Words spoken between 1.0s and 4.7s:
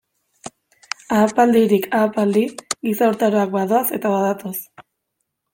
Ahapaldirik ahapaldi giza urtaroak badoaz eta badatoz.